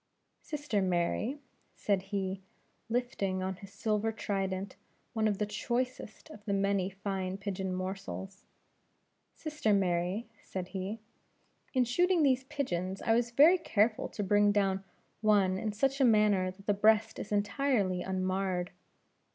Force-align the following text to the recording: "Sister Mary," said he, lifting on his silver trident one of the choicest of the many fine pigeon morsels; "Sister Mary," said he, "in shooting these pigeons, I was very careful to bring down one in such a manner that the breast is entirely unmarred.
"Sister 0.41 0.81
Mary," 0.81 1.37
said 1.75 2.01
he, 2.01 2.41
lifting 2.89 3.43
on 3.43 3.57
his 3.57 3.71
silver 3.71 4.11
trident 4.11 4.75
one 5.13 5.27
of 5.27 5.37
the 5.37 5.45
choicest 5.45 6.27
of 6.31 6.43
the 6.45 6.55
many 6.55 6.89
fine 6.89 7.37
pigeon 7.37 7.71
morsels; 7.71 8.43
"Sister 9.35 9.73
Mary," 9.75 10.27
said 10.41 10.69
he, 10.69 11.01
"in 11.75 11.83
shooting 11.85 12.23
these 12.23 12.45
pigeons, 12.45 13.03
I 13.03 13.13
was 13.13 13.29
very 13.29 13.59
careful 13.59 14.07
to 14.09 14.23
bring 14.23 14.51
down 14.51 14.83
one 15.21 15.59
in 15.59 15.71
such 15.71 16.01
a 16.01 16.03
manner 16.03 16.49
that 16.49 16.65
the 16.65 16.73
breast 16.73 17.19
is 17.19 17.31
entirely 17.31 18.01
unmarred. 18.01 18.71